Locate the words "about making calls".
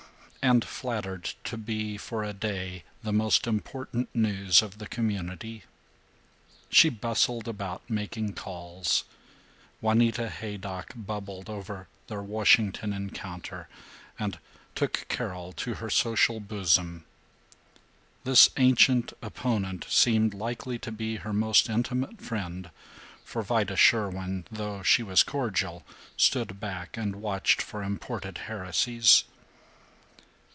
7.47-9.03